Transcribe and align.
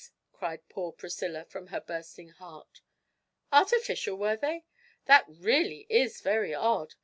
cried 0.31 0.67
poor 0.67 0.91
Priscilla 0.91 1.45
from 1.45 1.67
her 1.67 1.79
bursting 1.79 2.29
heart. 2.29 2.81
'Artificial, 3.51 4.15
were 4.17 4.35
they? 4.35 4.65
that 5.05 5.25
really 5.27 5.85
is 5.91 6.21
very 6.21 6.55
odd! 6.55 6.95